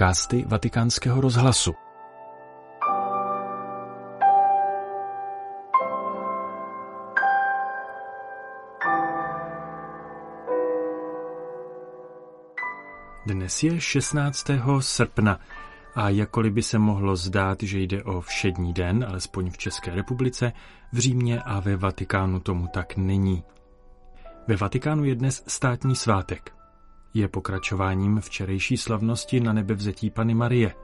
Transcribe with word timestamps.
podcasty 0.00 0.44
Vatikánského 0.48 1.20
rozhlasu. 1.20 1.74
Dnes 13.26 13.62
je 13.62 13.80
16. 13.80 14.46
srpna 14.80 15.40
a 15.94 16.08
jakkoliv 16.08 16.52
by 16.52 16.62
se 16.62 16.78
mohlo 16.78 17.16
zdát, 17.16 17.62
že 17.62 17.80
jde 17.80 18.04
o 18.04 18.20
všední 18.20 18.72
den, 18.72 19.06
alespoň 19.08 19.50
v 19.50 19.58
České 19.58 19.94
republice, 19.94 20.52
v 20.92 20.98
Římě 20.98 21.42
a 21.42 21.60
ve 21.60 21.76
Vatikánu 21.76 22.40
tomu 22.40 22.66
tak 22.66 22.96
není. 22.96 23.44
Ve 24.48 24.56
Vatikánu 24.56 25.04
je 25.04 25.14
dnes 25.14 25.44
státní 25.46 25.96
svátek. 25.96 26.59
Je 27.14 27.28
pokračováním 27.28 28.20
včerejší 28.20 28.76
slavnosti 28.76 29.40
na 29.40 29.52
nebevzetí 29.52 30.10
Pany 30.10 30.34
Marie 30.34 30.74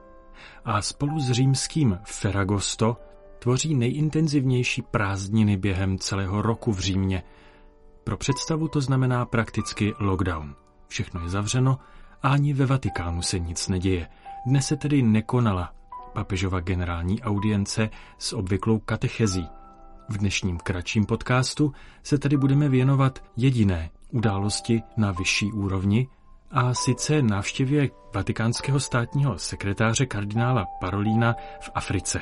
a 0.64 0.82
spolu 0.82 1.20
s 1.20 1.30
římským 1.30 1.98
Ferragosto 2.04 2.96
tvoří 3.38 3.74
nejintenzivnější 3.74 4.82
prázdniny 4.82 5.56
během 5.56 5.98
celého 5.98 6.42
roku 6.42 6.72
v 6.72 6.78
Římě. 6.78 7.22
Pro 8.04 8.16
představu 8.16 8.68
to 8.68 8.80
znamená 8.80 9.24
prakticky 9.24 9.94
lockdown. 9.98 10.54
Všechno 10.88 11.20
je 11.22 11.28
zavřeno 11.28 11.78
a 12.22 12.28
ani 12.28 12.52
ve 12.52 12.66
Vatikánu 12.66 13.22
se 13.22 13.38
nic 13.38 13.68
neděje. 13.68 14.08
Dnes 14.46 14.66
se 14.66 14.76
tedy 14.76 15.02
nekonala 15.02 15.72
papežova 16.12 16.60
generální 16.60 17.22
audience 17.22 17.90
s 18.18 18.32
obvyklou 18.32 18.78
katechezí. 18.78 19.48
V 20.08 20.18
dnešním 20.18 20.58
kratším 20.58 21.06
podcastu 21.06 21.72
se 22.02 22.18
tedy 22.18 22.36
budeme 22.36 22.68
věnovat 22.68 23.18
jediné 23.36 23.90
události 24.12 24.82
na 24.96 25.12
vyšší 25.12 25.52
úrovni, 25.52 26.08
a 26.50 26.74
sice 26.74 27.22
návštěvě 27.22 27.90
vatikánského 28.14 28.80
státního 28.80 29.38
sekretáře 29.38 30.06
kardinála 30.06 30.64
Parolína 30.80 31.34
v 31.60 31.70
Africe. 31.74 32.20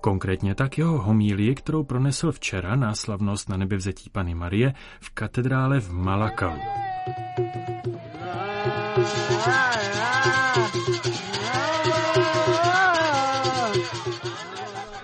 Konkrétně 0.00 0.54
tak 0.54 0.78
jeho 0.78 0.98
homílii, 0.98 1.54
kterou 1.54 1.84
pronesl 1.84 2.32
včera 2.32 2.76
na 2.76 2.94
slavnost 2.94 3.48
na 3.48 3.56
nebevzetí 3.56 4.10
Pany 4.10 4.34
Marie 4.34 4.74
v 5.00 5.10
katedrále 5.10 5.80
v 5.80 5.92
Malakau. 5.92 6.56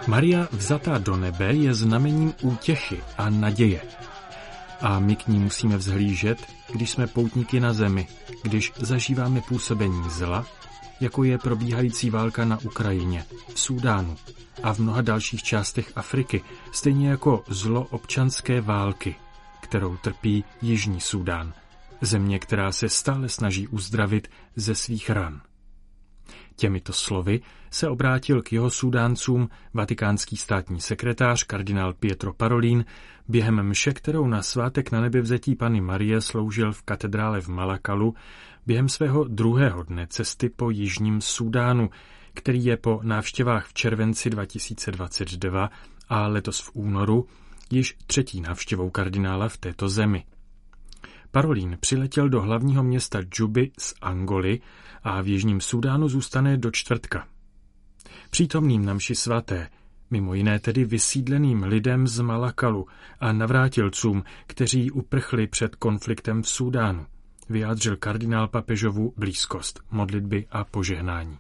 Maria 0.07 0.49
vzatá 0.53 0.99
do 0.99 1.17
nebe 1.17 1.55
je 1.55 1.75
znamením 1.75 2.35
útěchy 2.43 3.01
a 3.19 3.31
naděje. 3.31 3.81
A 4.81 4.99
my 4.99 5.17
k 5.17 5.29
ní 5.29 5.39
musíme 5.39 5.77
vzhlížet, 5.77 6.47
když 6.73 6.91
jsme 6.91 7.07
poutníky 7.07 7.61
na 7.61 7.73
zemi, 7.73 8.09
když 8.43 8.73
zažíváme 8.77 9.41
působení 9.41 10.11
zla, 10.11 10.47
jako 11.01 11.25
je 11.25 11.39
probíhající 11.39 12.11
válka 12.11 12.45
na 12.45 12.59
Ukrajině, 12.63 13.25
v 13.55 13.61
Súdánu 13.61 14.17
a 14.63 14.75
v 14.75 14.79
mnoha 14.79 15.03
dalších 15.03 15.43
částech 15.43 15.93
Afriky, 15.97 16.43
stejně 16.73 17.09
jako 17.09 17.45
zlo 17.49 17.87
občanské 17.91 18.61
války, 18.61 19.17
kterou 19.61 19.97
trpí 19.97 20.45
Jižní 20.63 21.01
Súdán, 21.01 21.53
země, 22.01 22.39
která 22.39 22.73
se 22.73 22.89
stále 22.89 23.29
snaží 23.29 23.69
uzdravit 23.69 24.31
ze 24.57 24.75
svých 24.75 25.11
ran. 25.11 25.41
Těmito 26.59 26.93
slovy 26.93 27.41
se 27.71 27.89
obrátil 27.89 28.43
k 28.43 28.53
jeho 28.53 28.71
sudáncům 28.71 29.49
vatikánský 29.75 30.37
státní 30.37 30.81
sekretář 30.81 31.45
kardinál 31.45 31.95
Pietro 31.95 32.33
Parolin 32.33 32.85
během 33.29 33.63
mše, 33.63 33.93
kterou 33.93 34.27
na 34.27 34.43
svátek 34.43 34.93
na 34.93 35.01
nebevzetí 35.01 35.55
Pany 35.55 35.81
Marie 35.81 36.21
sloužil 36.21 36.73
v 36.73 36.83
katedrále 36.83 37.41
v 37.41 37.49
Malakalu 37.49 38.15
během 38.67 38.89
svého 38.89 39.25
druhého 39.25 39.83
dne 39.83 40.07
cesty 40.11 40.49
po 40.49 40.71
Jižním 40.71 41.21
Súdánu, 41.21 41.91
který 42.35 42.65
je 42.65 42.77
po 42.77 43.01
návštěvách 43.03 43.67
v 43.67 43.75
červenci 43.75 44.31
2022 44.31 45.71
a 46.09 46.27
letos 46.27 46.61
v 46.61 46.71
únoru 46.75 47.27
již 47.71 47.97
třetí 48.07 48.41
návštěvou 48.41 48.91
kardinála 48.91 49.49
v 49.49 49.57
této 49.57 49.89
zemi. 49.89 50.25
Parolín 51.31 51.77
přiletěl 51.81 52.29
do 52.29 52.41
hlavního 52.41 52.83
města 52.83 53.23
Džuby 53.23 53.71
z 53.79 53.95
Angoly 54.01 54.61
a 55.03 55.21
v 55.21 55.27
Jižním 55.27 55.61
Súdánu 55.61 56.09
zůstane 56.09 56.57
do 56.57 56.71
čtvrtka. 56.71 57.27
Přítomným 58.31 58.85
na 58.85 58.95
mši 58.95 59.15
svaté, 59.15 59.69
mimo 60.11 60.35
jiné 60.35 60.59
tedy 60.59 60.85
vysídleným 60.85 61.63
lidem 61.63 62.09
z 62.09 62.21
Malakalu 62.21 62.87
a 63.21 63.33
navrátilcům, 63.33 64.25
kteří 64.47 64.91
uprchli 64.91 65.47
před 65.47 65.77
konfliktem 65.77 66.43
v 66.43 66.49
Súdánu, 66.49 67.07
vyjádřil 67.49 67.97
kardinál 67.97 68.49
papežovu 68.49 69.15
blízkost, 69.17 69.81
modlitby 69.91 70.47
a 70.51 70.65
požehnání. 70.65 71.39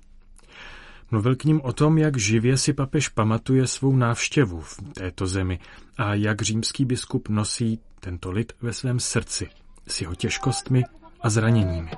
Mluvil 1.10 1.36
k 1.36 1.44
ním 1.44 1.60
o 1.60 1.72
tom, 1.72 1.98
jak 1.98 2.18
živě 2.18 2.58
si 2.58 2.72
papež 2.72 3.08
pamatuje 3.08 3.66
svou 3.66 3.96
návštěvu 3.96 4.60
v 4.60 4.76
této 4.94 5.26
zemi 5.26 5.58
a 5.96 6.14
jak 6.14 6.42
římský 6.42 6.84
biskup 6.84 7.28
nosí 7.28 7.80
tento 8.00 8.30
lid 8.30 8.52
ve 8.62 8.72
svém 8.72 9.00
srdci 9.00 9.48
s 9.90 10.00
jeho 10.00 10.14
těžkostmi 10.14 10.84
a 11.20 11.30
zraněními, 11.30 11.90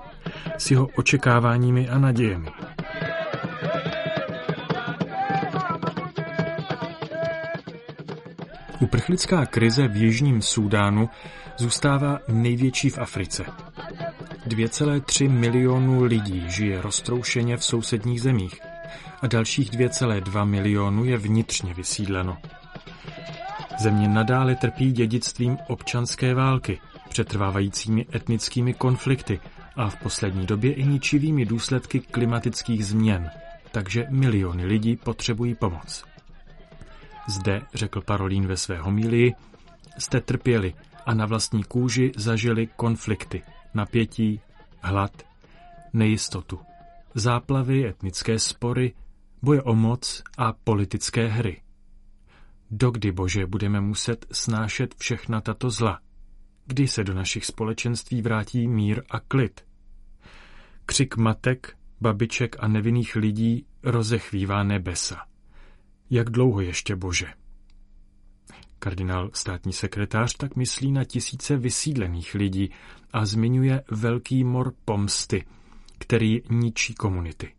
s 0.58 0.70
jeho 0.70 0.88
očekáváními 0.96 1.88
a 1.88 1.98
nadějemi. 1.98 2.48
Uprchlická 8.80 9.46
krize 9.46 9.88
v 9.88 9.96
Jižním 9.96 10.42
Súdánu 10.42 11.10
zůstává 11.56 12.18
největší 12.28 12.90
v 12.90 12.98
Africe. 12.98 13.44
2,3 14.48 15.30
milionu 15.30 16.02
lidí 16.02 16.44
žije 16.48 16.82
roztroušeně 16.82 17.56
v 17.56 17.64
sousedních 17.64 18.22
zemích 18.22 18.60
a 19.22 19.26
dalších 19.26 19.70
2,2 19.70 20.44
milionu 20.44 21.04
je 21.04 21.16
vnitřně 21.16 21.74
vysídleno. 21.74 22.38
Země 23.78 24.08
nadále 24.08 24.54
trpí 24.54 24.92
dědictvím 24.92 25.58
občanské 25.68 26.34
války, 26.34 26.80
přetrvávajícími 27.10 28.06
etnickými 28.14 28.74
konflikty 28.74 29.40
a 29.76 29.90
v 29.90 29.96
poslední 29.96 30.46
době 30.46 30.72
i 30.72 30.84
ničivými 30.84 31.44
důsledky 31.44 32.00
klimatických 32.00 32.86
změn, 32.86 33.30
takže 33.72 34.06
miliony 34.10 34.66
lidí 34.66 34.96
potřebují 34.96 35.54
pomoc. 35.54 36.04
Zde, 37.28 37.62
řekl 37.74 38.00
Parolín 38.00 38.46
ve 38.46 38.56
své 38.56 38.78
homílii, 38.78 39.32
jste 39.98 40.20
trpěli 40.20 40.74
a 41.06 41.14
na 41.14 41.26
vlastní 41.26 41.64
kůži 41.64 42.12
zažili 42.16 42.66
konflikty, 42.76 43.42
napětí, 43.74 44.40
hlad, 44.80 45.22
nejistotu, 45.92 46.58
záplavy, 47.14 47.88
etnické 47.88 48.38
spory, 48.38 48.92
boje 49.42 49.62
o 49.62 49.74
moc 49.74 50.22
a 50.38 50.52
politické 50.52 51.26
hry. 51.26 51.62
Dokdy, 52.70 53.12
Bože, 53.12 53.46
budeme 53.46 53.80
muset 53.80 54.26
snášet 54.32 54.94
všechna 54.98 55.40
tato 55.40 55.70
zla? 55.70 55.98
Kdy 56.66 56.88
se 56.88 57.04
do 57.04 57.14
našich 57.14 57.46
společenství 57.46 58.22
vrátí 58.22 58.68
mír 58.68 59.02
a 59.10 59.20
klid? 59.20 59.64
Křik 60.86 61.16
matek, 61.16 61.76
babiček 62.00 62.56
a 62.58 62.68
nevinných 62.68 63.16
lidí 63.16 63.66
rozechvívá 63.82 64.62
nebesa. 64.62 65.26
Jak 66.10 66.30
dlouho 66.30 66.60
ještě, 66.60 66.96
Bože? 66.96 67.26
Kardinál 68.78 69.30
státní 69.34 69.72
sekretář 69.72 70.36
tak 70.36 70.56
myslí 70.56 70.92
na 70.92 71.04
tisíce 71.04 71.56
vysídlených 71.56 72.34
lidí 72.34 72.70
a 73.12 73.26
zmiňuje 73.26 73.82
velký 73.90 74.44
mor 74.44 74.74
pomsty, 74.84 75.44
který 75.98 76.42
ničí 76.50 76.94
komunity. 76.94 77.52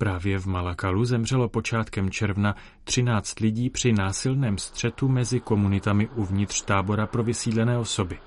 Právě 0.00 0.38
v 0.38 0.46
Malakalu 0.46 1.04
zemřelo 1.04 1.48
počátkem 1.48 2.10
června 2.10 2.56
13 2.84 3.40
lidí 3.40 3.70
při 3.70 3.92
násilném 3.92 4.58
střetu 4.58 5.08
mezi 5.08 5.40
komunitami 5.40 6.08
uvnitř 6.08 6.62
tábora 6.62 7.06
pro 7.06 7.22
vysídlené 7.22 7.78
osoby, 7.78 8.18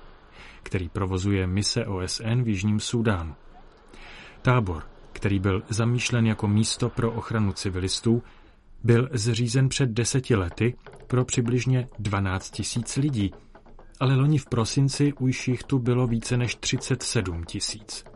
který 0.62 0.88
provozuje 0.88 1.46
mise 1.46 1.86
OSN 1.86 2.42
v 2.42 2.48
Jižním 2.48 2.80
Súdánu. 2.80 3.34
Tábor, 4.42 4.82
který 5.12 5.38
byl 5.38 5.62
zamýšlen 5.68 6.26
jako 6.26 6.48
místo 6.48 6.88
pro 6.88 7.12
ochranu 7.12 7.52
civilistů, 7.52 8.22
byl 8.84 9.08
zřízen 9.12 9.68
před 9.68 9.90
deseti 9.90 10.36
lety 10.36 10.76
pro 11.06 11.24
přibližně 11.24 11.86
12 11.98 12.50
tisíc 12.50 12.96
lidí, 12.96 13.34
ale 14.00 14.16
loni 14.16 14.38
v 14.38 14.46
prosinci 14.46 15.12
u 15.12 15.28
tu 15.66 15.78
bylo 15.78 16.06
více 16.06 16.36
než 16.36 16.54
37 16.54 17.44
tisíc. 17.44 18.13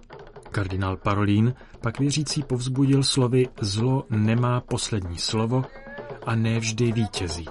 Kardinál 0.50 0.96
Parolín 0.96 1.54
pak 1.80 1.98
věřící 1.98 2.42
povzbudil 2.42 3.02
slovy 3.02 3.48
zlo 3.60 4.04
nemá 4.10 4.60
poslední 4.60 5.18
slovo 5.18 5.64
a 6.26 6.34
ne 6.34 6.58
vždy 6.58 6.92
vítězí. 6.92 7.46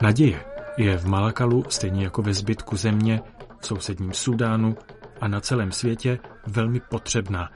Naděje 0.00 0.44
je 0.76 0.98
v 0.98 1.06
Malakalu, 1.06 1.64
stejně 1.68 2.04
jako 2.04 2.22
ve 2.22 2.34
zbytku 2.34 2.76
země, 2.76 3.20
v 3.60 3.66
sousedním 3.66 4.12
Sudánu 4.12 4.76
a 5.20 5.28
na 5.28 5.40
celém 5.40 5.72
světě 5.72 6.18
velmi 6.46 6.80
potřebná. 6.80 7.50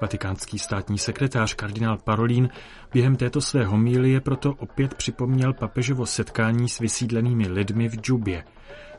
Vatikánský 0.00 0.58
státní 0.58 0.98
sekretář 0.98 1.54
kardinál 1.54 1.98
Parolín 1.98 2.48
během 2.92 3.16
této 3.16 3.40
své 3.40 3.64
homílie 3.64 4.20
proto 4.20 4.54
opět 4.54 4.94
připomněl 4.94 5.52
papežovo 5.52 6.06
setkání 6.06 6.68
s 6.68 6.78
vysídlenými 6.78 7.48
lidmi 7.48 7.88
v 7.88 7.94
Džubě, 7.94 8.44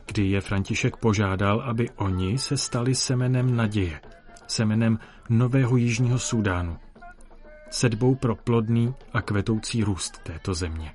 kdy 0.06 0.26
je 0.30 0.40
František 0.40 0.96
požádal, 0.96 1.60
aby 1.60 1.90
oni 1.90 2.38
se 2.38 2.56
stali 2.56 2.94
semenem 2.94 3.56
naděje, 3.56 4.00
semenem 4.46 4.98
nového 5.28 5.76
Jižního 5.76 6.18
Súdánu, 6.18 6.76
sedbou 7.70 8.14
pro 8.14 8.36
plodný 8.36 8.94
a 9.12 9.22
kvetoucí 9.22 9.84
růst 9.84 10.18
této 10.22 10.54
země. 10.54 10.92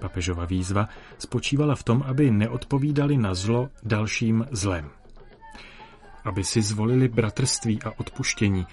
Papežova 0.00 0.44
výzva 0.44 0.88
spočívala 1.18 1.74
v 1.74 1.82
tom, 1.82 2.02
aby 2.06 2.30
neodpovídali 2.30 3.16
na 3.16 3.34
zlo 3.34 3.68
dalším 3.82 4.46
zlem. 4.50 4.90
Aby 6.24 6.44
si 6.44 6.62
zvolili 6.62 7.08
bratrství 7.08 7.82
a 7.82 7.92
odpuštění, 7.96 8.66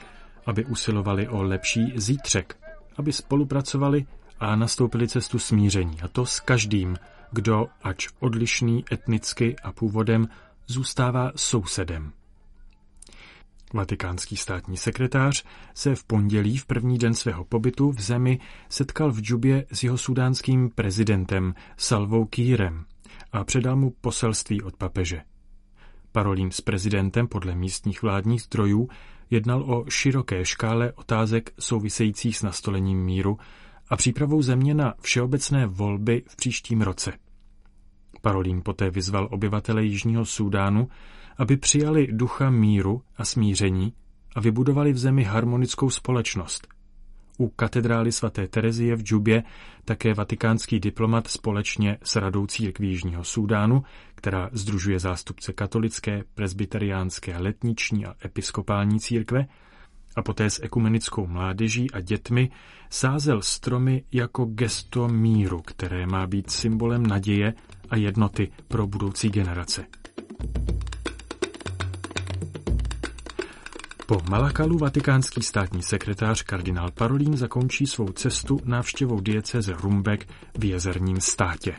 aby 0.49 0.65
usilovali 0.65 1.27
o 1.27 1.43
lepší 1.43 1.93
zítřek, 1.95 2.57
aby 2.97 3.13
spolupracovali 3.13 4.05
a 4.39 4.55
nastoupili 4.55 5.07
cestu 5.07 5.39
smíření, 5.39 6.01
a 6.01 6.07
to 6.07 6.25
s 6.25 6.39
každým, 6.39 6.97
kdo, 7.31 7.67
ač 7.83 8.07
odlišný 8.19 8.85
etnicky 8.91 9.55
a 9.63 9.71
původem, 9.71 10.27
zůstává 10.67 11.31
sousedem. 11.35 12.11
Vatikánský 13.73 14.37
státní 14.37 14.77
sekretář 14.77 15.43
se 15.73 15.95
v 15.95 16.03
pondělí 16.03 16.57
v 16.57 16.65
první 16.65 16.97
den 16.97 17.13
svého 17.13 17.43
pobytu 17.43 17.91
v 17.91 18.01
zemi 18.01 18.39
setkal 18.69 19.11
v 19.11 19.21
Džubě 19.21 19.65
s 19.71 19.83
jeho 19.83 19.97
sudánským 19.97 20.69
prezidentem 20.69 21.53
Salvou 21.77 22.25
Kýrem 22.25 22.85
a 23.31 23.43
předal 23.43 23.75
mu 23.75 23.89
poselství 24.01 24.61
od 24.61 24.75
papeže. 24.75 25.21
Parolím 26.11 26.51
s 26.51 26.61
prezidentem 26.61 27.27
podle 27.27 27.55
místních 27.55 28.01
vládních 28.01 28.41
zdrojů 28.41 28.89
jednal 29.29 29.63
o 29.63 29.85
široké 29.89 30.45
škále 30.45 30.91
otázek 30.91 31.53
souvisejících 31.59 32.37
s 32.37 32.43
nastolením 32.43 33.03
míru 33.05 33.37
a 33.89 33.97
přípravou 33.97 34.41
země 34.41 34.73
na 34.73 34.93
všeobecné 35.01 35.67
volby 35.67 36.23
v 36.27 36.35
příštím 36.35 36.81
roce. 36.81 37.13
Parolín 38.21 38.61
poté 38.65 38.89
vyzval 38.89 39.27
obyvatele 39.31 39.83
Jižního 39.83 40.25
Súdánu, 40.25 40.89
aby 41.37 41.57
přijali 41.57 42.07
ducha 42.11 42.49
míru 42.49 43.01
a 43.17 43.25
smíření 43.25 43.93
a 44.35 44.39
vybudovali 44.39 44.93
v 44.93 44.97
zemi 44.97 45.23
harmonickou 45.23 45.89
společnost. 45.89 46.78
U 47.39 47.49
katedrály 47.49 48.11
svaté 48.11 48.47
Terezie 48.47 48.95
v 48.95 49.03
Džubě 49.03 49.43
také 49.85 50.13
vatikánský 50.13 50.79
diplomat 50.79 51.27
společně 51.27 51.97
s 52.03 52.15
Radou 52.15 52.47
církví 52.47 52.89
Jižního 52.89 53.23
Súdánu, 53.23 53.83
která 54.15 54.49
združuje 54.53 54.99
zástupce 54.99 55.53
katolické, 55.53 56.23
presbyteriánské, 56.35 57.37
letniční 57.37 58.05
a 58.05 58.15
episkopální 58.25 58.99
církve, 58.99 59.45
a 60.15 60.21
poté 60.21 60.49
s 60.49 60.63
ekumenickou 60.63 61.27
mládeží 61.27 61.91
a 61.91 62.01
dětmi 62.01 62.51
sázel 62.89 63.41
stromy 63.41 64.03
jako 64.11 64.45
gesto 64.45 65.07
míru, 65.07 65.61
které 65.61 66.05
má 66.05 66.27
být 66.27 66.51
symbolem 66.51 67.05
naděje 67.05 67.53
a 67.89 67.95
jednoty 67.95 68.51
pro 68.67 68.87
budoucí 68.87 69.29
generace. 69.29 69.85
Po 74.09 74.21
Malakalu 74.29 74.77
vatikánský 74.77 75.41
státní 75.41 75.83
sekretář 75.83 76.43
kardinál 76.43 76.91
Parolín 76.91 77.37
zakončí 77.37 77.87
svou 77.87 78.07
cestu 78.07 78.59
návštěvou 78.65 79.19
dieceze 79.19 79.73
Rumbek 79.73 80.29
v 80.57 80.65
jezerním 80.65 81.21
státě. 81.21 81.75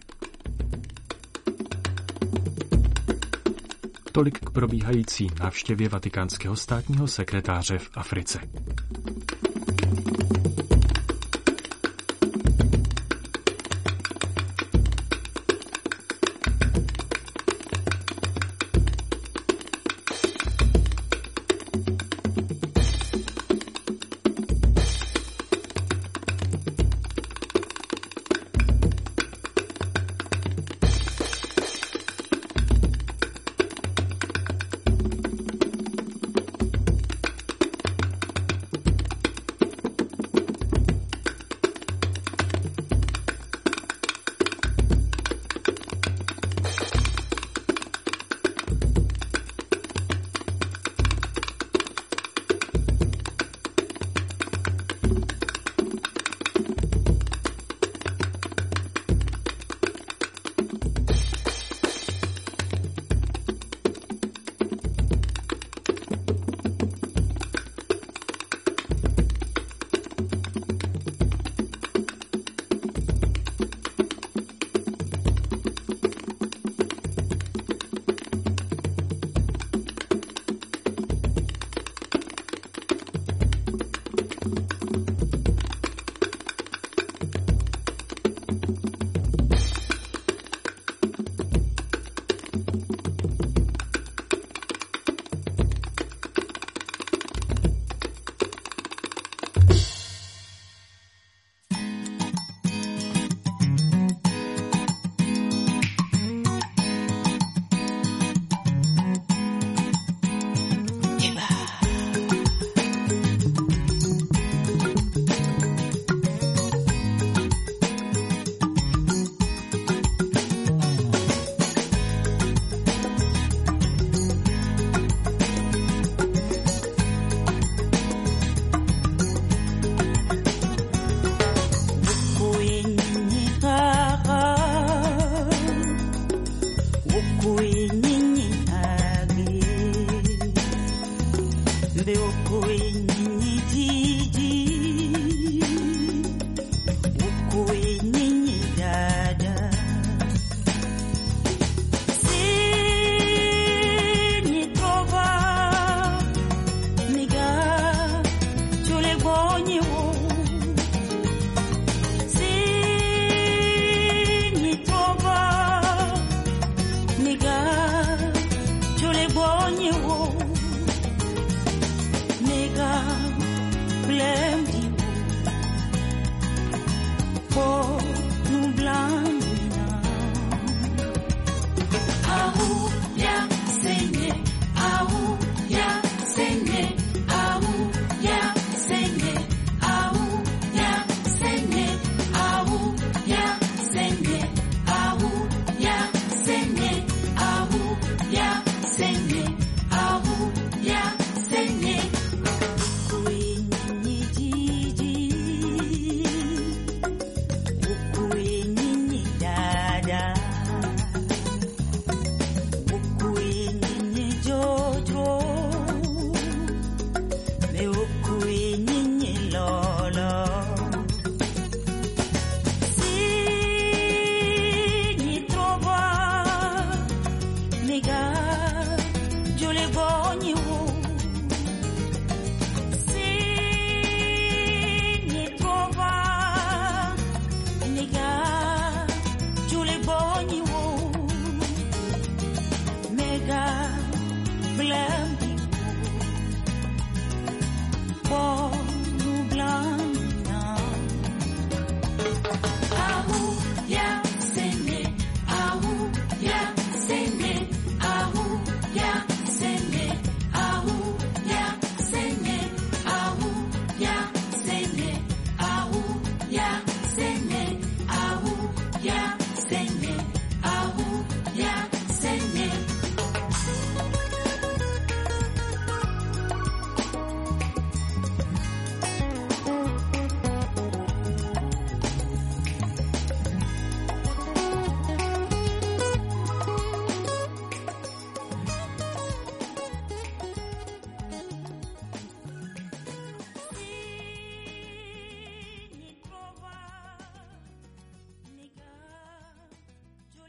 Tolik 4.13 4.39
k 4.39 4.51
probíhající 4.51 5.27
návštěvě 5.41 5.89
vatikánského 5.89 6.57
státního 6.57 7.09
sekretáře 7.09 7.79
v 7.79 7.91
Africe. 7.95 8.39